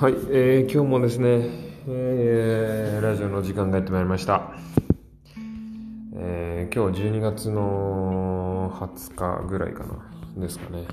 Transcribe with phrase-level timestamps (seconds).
[0.00, 1.50] はい、えー、今日もですね、
[1.86, 4.54] えー、ラジオの時間がやってまいりました。
[6.16, 10.86] えー、今日12月の20日ぐらいかな、ですかね。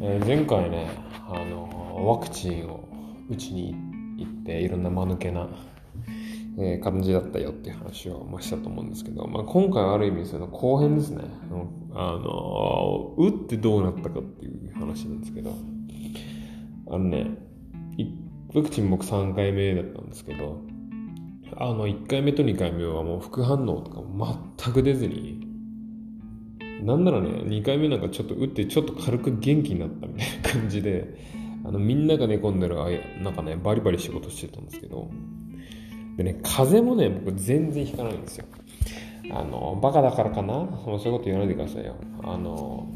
[0.00, 0.88] えー、前回ね、
[1.28, 2.88] あの、ワクチンを
[3.28, 3.76] 打ちに
[4.16, 5.46] 行って、いろんな間抜けな、
[6.58, 11.24] えー、感じだったよっていう話を、ましたと思うんですけど、まあ、今回はある意味その後編ですね。
[11.92, 15.52] あの、打ってどうなったかっていう話なんですけど、
[16.90, 17.47] あのね、
[18.54, 20.60] ワクチン僕3回目だったんですけど、
[21.56, 24.02] あの、1回目と2回目はもう副反応とか
[24.64, 25.40] 全く出ずに、
[26.82, 31.18] なんならね、2回目なんかちょっと打ってちょっと軽く元気になったみたいな感じで、
[31.64, 32.76] あの、みんなが寝込んでる
[33.22, 35.10] なんかね、バリバリ仕事してたんですけど、
[36.16, 38.46] でね、風邪もね、僕全然ひかないんですよ。
[39.30, 40.54] あの、バカだからかな？
[40.84, 41.96] そういうこと言わないでくださいよ。
[42.22, 42.88] あの、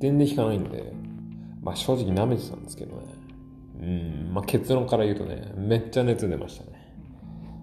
[0.00, 0.92] 全然ひかないんで、
[1.62, 3.02] まあ正直舐めてたんですけどね。
[3.80, 6.70] うん、まあ、結論から言うとね、めっちゃ熱出ましたね。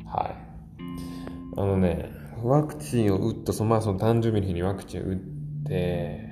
[0.06, 0.52] はい。
[1.58, 2.12] あのね、
[2.44, 5.16] ワクチンを打った、そのまあその誕生日の日にワクチンを打っ
[5.68, 6.30] て、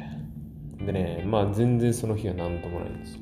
[0.80, 3.22] でね、まあ全然その日は何ともないんですよ。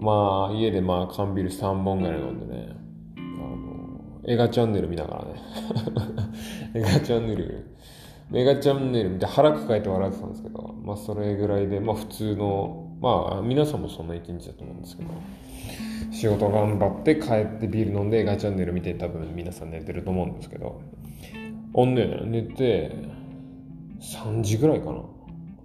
[0.00, 2.76] まあ家でまあ缶ビール3本ぐらい飲んでね、
[3.16, 5.42] あの、映画チャンネル見ながらね、
[6.74, 7.66] 映画チャンネル、
[8.32, 15.10] 映画チャンネル見て腹抱えて笑ってたんですけど、まあそれぐらいで、まあ普通の、まあ皆さんもそんな一日だと思うんですけど、
[16.12, 20.80] 仕事頑張って帰ってビール飲んで映画チャンネル見て多分皆さん寝てると思うんですけど
[21.74, 22.92] おんね寝て
[24.00, 25.02] 3時ぐらいかな。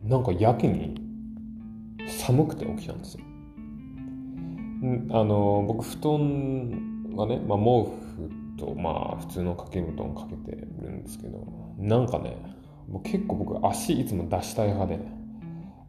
[0.04, 1.00] なんかやけに
[2.08, 3.24] 寒くて起きたんですよ。
[5.12, 11.46] あの僕布団はね、まあ、毛布とまあ普通の掛け布団かけてるんですけど
[11.78, 12.36] なんかね
[12.90, 15.00] もう結構僕足いつも出したい派で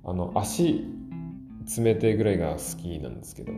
[0.05, 0.85] あの足
[1.79, 3.53] 冷てぐらいが好きなんですけど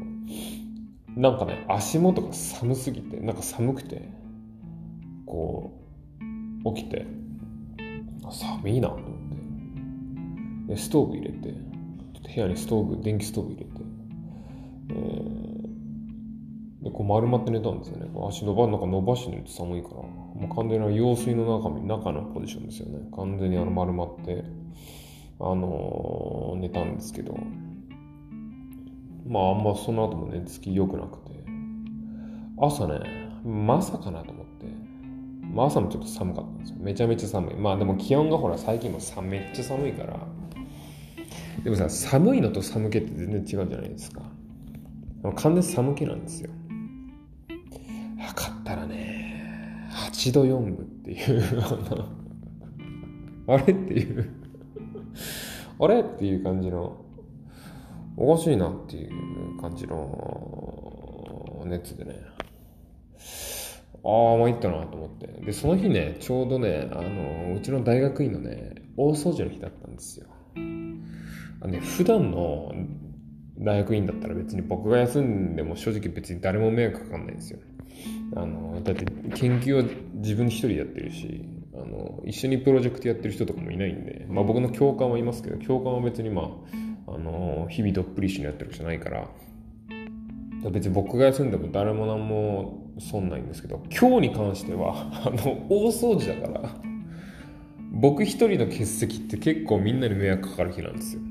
[1.16, 4.08] なんかね足元が寒すぎてなんか寒くて
[5.26, 5.72] こ
[6.64, 7.06] う起きて
[8.30, 9.14] 寒いなと思って。
[10.66, 11.54] でストーブ入れて
[12.34, 13.70] 部屋にストーブ電気ストーブ入れて、
[14.90, 18.08] えー、でこう丸まって寝たんですよね。
[18.26, 23.08] 足伸ばなんか伸ばして寝て寒いからもう完全な用水の中中のポジションですよね。
[23.14, 24.42] 完全にあの丸まって
[25.38, 27.36] あのー、寝たんですけど
[29.26, 31.44] まああんまその後もね、月良くなくて、
[32.60, 33.00] 朝ね、
[33.44, 34.66] まさかなと思って、
[35.42, 36.76] まあ朝もちょっと寒かったんですよ。
[36.80, 37.54] めちゃめちゃ寒い。
[37.56, 40.18] まあでも気温がほら最近もさめっちゃ寒いから、
[41.62, 44.22] でもさ、寒いのと寒気って全然違うじゃないですか。
[45.36, 46.50] 完全寒気なんですよ。
[48.18, 51.42] 測ったらね、8度4分っていう
[53.46, 54.30] あれっていう
[55.78, 57.03] あれっていう感じの
[58.16, 62.20] おかしいなっていう感じの熱でね。
[64.04, 65.26] ああ、参ったなと思って。
[65.44, 70.26] で、その日ね、ちょうどね、あの、うちの大学院のね、大掃除の日だったんですよ。
[70.56, 72.72] あのね、普段の
[73.58, 77.58] 大学院だったら別に僕が休んでも正直別に誰も迷惑かかんないんですよ。
[78.36, 86.48] あの、だって研究は自分一人でやってるし、あの、一緒にプロジェクトやってる人とかもいないんで、まあ僕の教官はいますけど、教官は別にまあ、
[87.06, 89.28] あの日々どっぷり一緒にやってるわけじゃないから。
[90.70, 96.70] 別に僕が休んでも誰も何も損ないんですけど今日に関しては あの大掃除だから
[97.92, 101.22] 僕一人の欠席って結構みんなに迷惑かかる日なんですよ。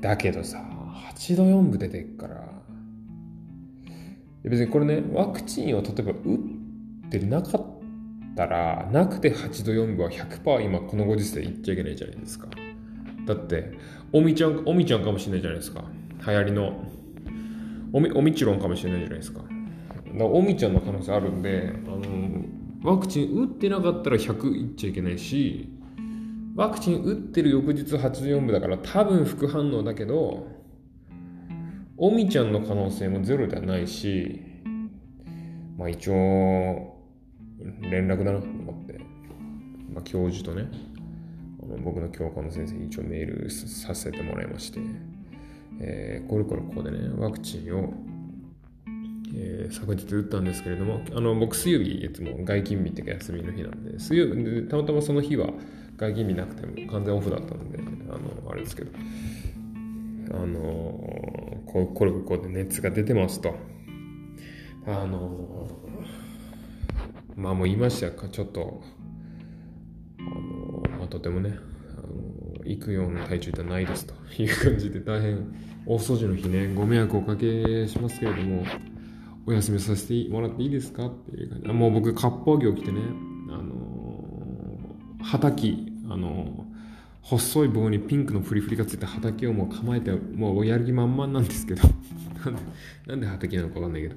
[0.00, 0.58] だけどさ
[1.14, 2.54] 8度4分出てっから。
[4.44, 6.38] 別にこれねワクチンを例えば打っ
[7.10, 7.64] てなかっ
[8.36, 12.48] たらなくて8度4分は100%今このご時世言っちゃいけないじゃないですか。
[13.26, 13.72] だって、
[14.12, 15.84] おみちゃん、おみちゃんかもしれないじゃないですか。
[16.26, 16.84] 流行りの。
[17.92, 19.40] おみ、おみちろんかもしれないじゃないですか。
[19.40, 19.50] だか
[20.14, 22.44] らおみちゃんの可能性あるんで、あの、
[22.82, 25.68] ワクチン打ってなかったら100いっちゃいけないし、
[26.54, 30.46] ワクチン打ってる翌日84部だから多分副反応だけど、
[31.96, 34.40] おみちゃんの可能性もゼロではないし、
[35.76, 36.94] まあ一応、
[37.80, 39.00] 連絡だなと思って、
[39.92, 40.68] まあ教授とね、
[41.82, 44.80] 僕の教科の先生に一応メールさせてもらいまして、
[45.80, 47.94] えー、これこれここでね、ワクチンを、
[49.34, 55.48] えー、昨日打ったんですけれども、あの僕水曜日いつも外勤日っていうか休みの日なんで、水曜日でたまたまその日は
[55.96, 57.78] 外勤日なくても完全オフだったんで、
[58.08, 58.90] あの、あれですけど、
[60.32, 60.58] あの
[61.66, 63.54] ここれここで熱が出てますと。
[64.86, 65.68] あの
[67.36, 68.82] まあもう言いましたか、ちょっと、
[71.06, 71.58] とてもね、
[71.96, 74.14] あの行くような体調ではないですと。
[74.42, 75.38] いう感じで大変
[75.86, 78.64] 大掃除の日ねご迷惑をおかけしますけれども
[79.46, 81.68] お休みさせてもらっていいですかっていう感じ。
[81.68, 83.00] もう僕割烹着を着てね
[83.50, 86.66] あのー、畑あの、
[87.22, 91.82] 細い棒にピンクのフリフリがついた畑をもう構えてもうやる気満々なんですけど。
[92.44, 92.62] なんで
[93.06, 94.16] なんで畑なのかわかんないけど。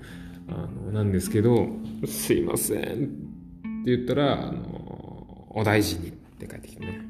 [0.50, 1.68] あのなんですけど
[2.06, 6.10] すいませんって言ったらあのお大事に。
[6.10, 6.14] っ
[6.46, 7.02] 帰ってきてね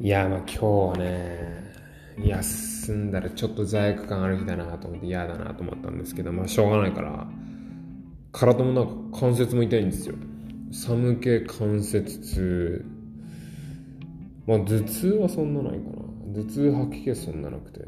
[0.00, 1.70] いやまあ今日はね
[2.18, 7.26] 休んだらちょっと罪悪感ある日だなと思って嫌だなと思ったんですけど、まあしょうがないから、
[8.32, 10.14] 体もなんか関節も痛いんですよ。
[10.72, 12.84] 寒気関節痛。
[14.46, 15.82] まあ頭痛はそんなないかな。
[16.34, 17.80] 頭痛吐き気そんななくて。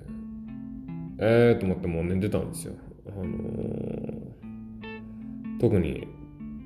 [1.18, 2.74] えーと思ってもう寝てたんですよ。
[3.06, 4.30] あのー、
[5.60, 6.08] 特に、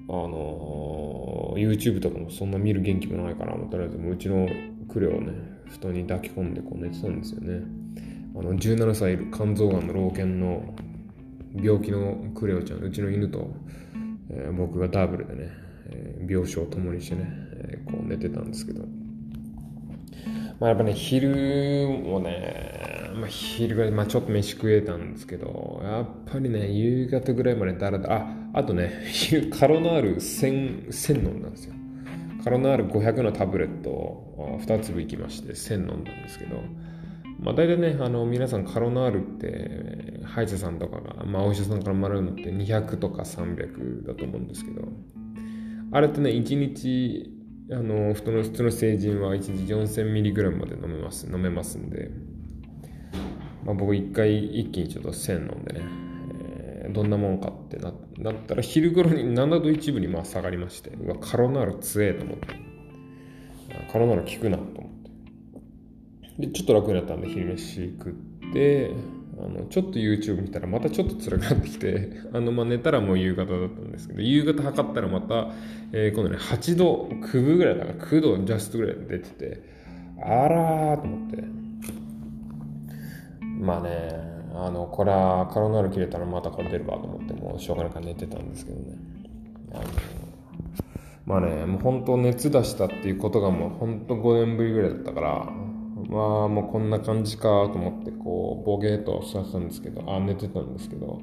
[0.09, 4.49] あのー、YouTube とかもそんな見る元気もないから、とりあえずうちの
[4.89, 5.33] クレをね、
[5.67, 7.63] 布団に抱き込んでこう寝てたんですよね。
[8.37, 10.75] あの17歳いる肝臓がんの老犬の
[11.55, 13.51] 病気のクレオちゃんうちの犬と、
[14.31, 15.51] えー、僕がダブルでね、
[15.87, 18.85] えー、病床を共にしてね、えー、こう寝てたんですけど。
[20.59, 28.93] まあやっぱね昼もね、まあ、昼ぐらい、まあ、ちょっと飯食えたんですけどやっぱりね夕方ぐらいまでだらだああとね
[29.59, 31.75] カロナール1000 1000飲んだんですよ。
[32.47, 36.63] カロナール500のタブレットを2粒いきまして1000飲んだんですけど、
[37.41, 44.89] まあ、大体ねあの皆さんカロナールって歯医者さんとかが、まあ、お医者さんからもらうのって200とか300だと思うんですけど
[45.91, 47.36] あれってね1日
[47.71, 52.11] あの普通の普通の成人は1日 4000mg まで飲めます飲めますんで、
[53.65, 56.07] まあ、僕1回一気にちょっと1000飲んでね。
[56.93, 60.91] どんなもんかってななったら昼頃に7度1分にまあ下がりまして。
[60.91, 62.47] うわカロナール強えと思って。
[63.93, 64.93] カロナール効くなと思っ
[66.39, 66.47] て。
[66.47, 68.93] でちょっと楽になったんで昼飯食って。
[69.39, 75.49] あのちょっと YouTube 見たらまたちょっと辛くなってきて あのまあ寝たらもう夕方だったんですけど夕方測ったらまた、
[75.93, 79.63] えー、今度ね8度9分ぐらいだから9度ジャストぐらい出てて
[80.23, 81.67] あらーと思って。
[83.61, 88.97] まあねあのこれはカロナール切れたらまたこれ出るわと思ってもうしょうがないから寝てたんですけどね。
[89.73, 89.83] あの
[91.27, 95.53] まあねもう本当熱出したっていうことがもう本当5年ぶりぐらいだったから
[96.09, 101.21] まあもうこんな感じかと思ってこうボゲーと座ったんですけどあ寝てたんですけど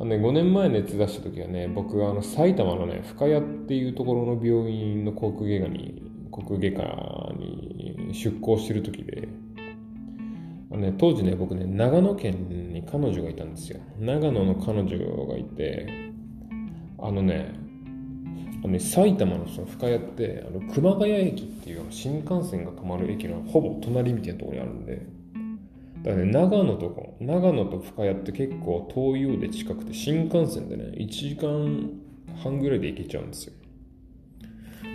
[0.00, 9.28] あのね、5年前熱出した時はね僕はあの埼玉のね深谷っていうところの病院の航空外科に航空外科に出向してる時で
[10.70, 13.80] あのね、当時ね、僕ね、長野県に彼女がいたんですよ。
[13.98, 16.12] 長野の彼女がいて、
[16.98, 17.54] あのね、
[18.64, 25.06] あの埼玉のその深谷ってあの熊谷駅っていう新幹線が止まる駅のほぼ隣みたいなところにあるんで、
[26.02, 31.90] だからね、長野とか、長野と深谷って結構遠いようで近くて、新幹線でね、1時間
[32.42, 33.52] 半ぐらいで行けちゃうんですよ。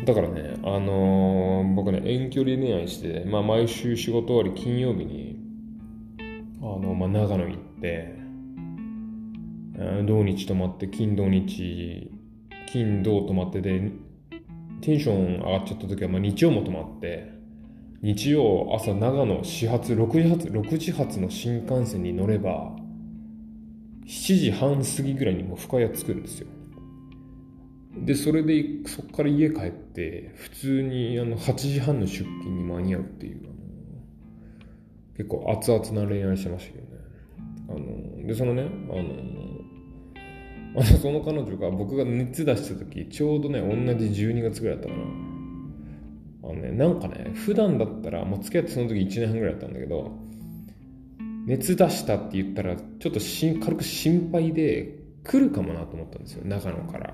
[0.05, 5.39] だからね、あのー、僕ね、遠距離恋愛して、まあ毎週仕事終わり金曜日に、
[6.61, 8.15] あの、まあ、長野行って、
[10.05, 12.12] 土日泊まって、金土日、
[12.73, 13.91] 金土泊まってで、
[14.81, 17.31] テンション上がっちゃった時は、まあ、日曜も泊まって、
[18.01, 22.75] 日曜朝長野始発6時発6時発の新幹線に乗れば
[24.07, 26.47] 7時半過ぎぐらいにもう深谷着くんですよ
[27.95, 33.53] でそれでそこから家帰って普通にあの8時半の出勤に間に合うっていう
[35.15, 36.93] 結構熱々な恋愛してましたけどね。
[37.69, 39.42] あの、で、そのね、あの、
[40.75, 45.03] あのその彼女が僕が熱出した時、ちょうどね、同じ12月ぐらいだったかな。
[46.45, 50.11] あのね、なんかね、普段だったら、もう付き合ってその時1年半ぐらいだったんだけど、
[51.45, 57.13] 熱出したって言ったら、ちょっとし軽く心配で来るかもなと思ったんですよ、長野から。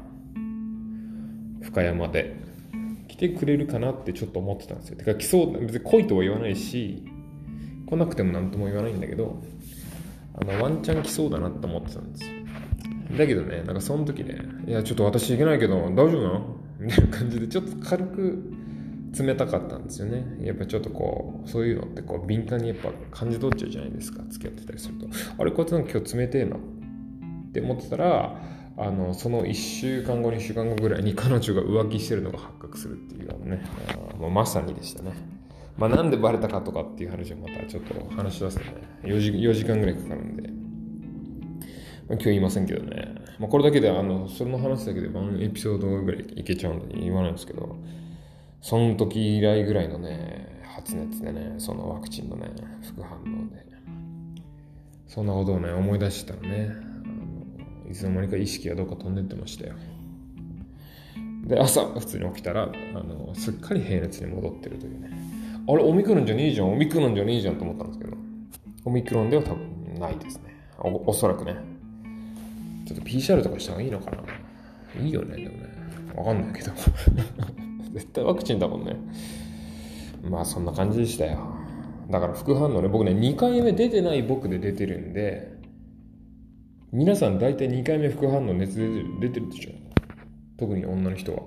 [1.62, 2.36] 深山で。
[3.08, 4.98] 来てくれるかなってちょっと思ってたんですよ。
[4.98, 7.04] てか来そう、別に来いとは言わないし、
[7.90, 9.42] 来なくても何とも言わないんだけど
[10.36, 12.39] あのワンチャン来そうだなって思ってたんですよ
[13.18, 16.56] だけどねなんかその時ねいやちょっと私行けないけど大丈夫なの？
[16.80, 18.54] みたいな感じでちょっと軽く
[19.20, 20.24] 冷たかったんですよね。
[20.42, 24.24] やっぱちょっとこうそういうのってこう敏感にやっぱ感じ取っちゃうじゃないですか。
[24.30, 25.08] 付き合ってたりすると。
[25.38, 26.60] あれこいつなんか今日冷てえなっ
[27.52, 28.40] て思ってたら
[28.78, 33.62] あのその1週間後2週間後ぐらいに彼女が浮気してるのが発覚するっていうのね。
[34.20, 35.14] もうまさにでしたね。
[35.78, 38.74] まあ、なんでバレたかとかっていう話をまたちょっと話し出すとね、
[39.04, 40.50] 4時 ,4 時間ぐらいかかるんで、
[42.10, 47.76] 今日言いませんけどね、まあ、これだけで、あの、それの話だけでワンエピソードぐらいいけちゃうんで言わないんですけど、
[48.62, 52.52] その時以来ぐらいのね発熱でねそのワクチンのね
[52.82, 53.24] 副反応
[53.54, 53.70] で。
[55.08, 59.76] そんなことをね思い出したらねあのいつの間にか意識がどっか飛んでってましたよ。
[61.46, 62.64] で朝普通に起きたら
[62.94, 65.10] あのすっかり平熱に戻ってるというね。
[65.68, 68.18] あれオミクロンじゃねえじゃんオミクロンじゃねえじゃんと思ったんですけど。
[68.86, 70.56] オミクロンでは多分ないですね。
[70.80, 71.56] おおそらくね。
[72.90, 74.18] ちょっと PCR とかした方がいいのかな。
[75.00, 75.70] いいよねでもね。
[76.16, 76.72] わかんないけど。
[77.94, 78.96] 絶対ワクチンだもんね。
[80.28, 81.38] まあそんな感じでしたよ。
[82.10, 85.54] だから副反応ね僕ね2回目出てない僕で出てるんで
[86.92, 89.72] 皆さん大体2回目副反応熱出てる出てるでしょ。
[90.58, 91.44] 特に女の人は。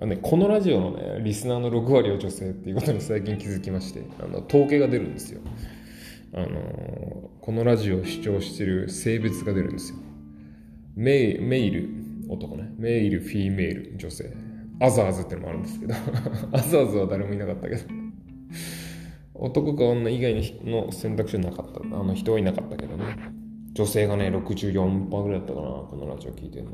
[0.00, 5.40] あのね、このラジオのね、リスナーの6割は女性っていうことに最近気づきまして、あの統計が出るんですよ。
[6.34, 9.98] あのこのラジオを視聴してる性別が出るんですよ。
[10.98, 11.88] メイメイル、
[12.28, 12.74] 男ね。
[12.76, 14.32] メイル、フィーメール、女性。
[14.80, 15.94] アザーズってのもあるんですけど、
[16.52, 17.82] アザーズは誰もいなかったけど。
[19.34, 21.80] 男か女以外の選択肢はなかった。
[22.00, 23.04] あの人はいなかったけどね。
[23.74, 26.70] 女性がね、64%ぐらいだったかな、このラジオ聞いてるの。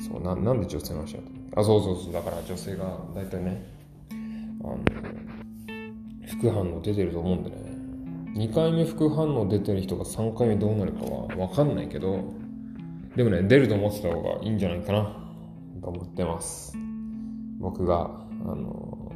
[0.00, 1.60] そうな、なんで女性の話だった？
[1.60, 2.12] あ、そうそうそう。
[2.12, 3.62] だから女性が大体ね、
[4.64, 4.78] あの、
[6.26, 7.56] 副反応出てると思うんでね。
[8.34, 12.24] 2回目副反応出てる人が3回目どうなるかは分かんないけど、
[13.16, 15.16] でもね、出ると思ってた方がいいんじゃないかな、
[15.82, 16.76] と思ってます。
[17.58, 18.10] 僕が、
[18.46, 19.12] あの、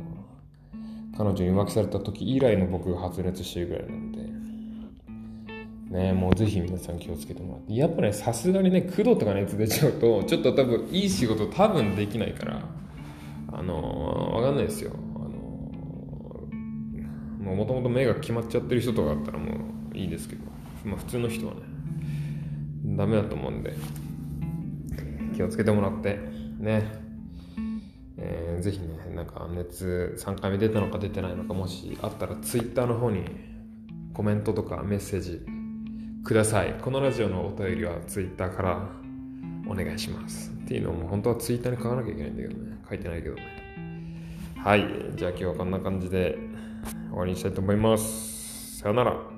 [1.17, 4.33] 彼女に浮気された時以来の僕が発熱してるぐらいなんで、
[5.93, 7.75] ね、もうぜひ皆さん気をつけてもらって。
[7.75, 12.63] やっぱね、さすがにね、9度とか熱出ちゃうと、ちょっと多分いい仕事多分できないから、
[13.53, 14.93] あの、わかんないですよ。
[15.17, 15.19] あ
[17.45, 19.53] の、もともと目が決まっちゃってる人とかだったらも
[19.93, 20.43] ういいですけど、
[20.85, 21.61] まあ普通の人はね、
[22.85, 23.75] ダメだと思うんで、
[25.35, 26.19] 気をつけてもらって、
[26.59, 26.93] ね、
[28.19, 33.25] えー、ぜひね、なんか熱3回目出たのか出てないのか、もしあったら Twitter の方に
[34.15, 35.43] コメントとかメッセージ
[36.25, 36.75] ください。
[36.81, 38.89] このラジオのお便りは Twitter から
[39.67, 40.51] お願いします。
[40.51, 42.79] っていうのも本当は Twitter に書かなきゃいけないんだけどね。
[42.89, 43.43] 書いてないけどね。
[44.57, 44.87] はい。
[45.17, 46.39] じゃあ今日はこんな感じで
[47.11, 48.79] 終わりにしたいと思います。
[48.79, 49.32] さよなら。